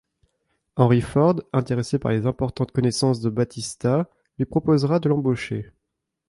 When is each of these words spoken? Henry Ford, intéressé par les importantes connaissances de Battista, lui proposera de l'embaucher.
Henry 0.77 0.99
Ford, 0.99 1.43
intéressé 1.53 1.99
par 1.99 2.11
les 2.11 2.25
importantes 2.25 2.71
connaissances 2.71 3.19
de 3.21 3.29
Battista, 3.29 4.09
lui 4.39 4.45
proposera 4.47 4.99
de 4.99 5.07
l'embaucher. 5.09 5.71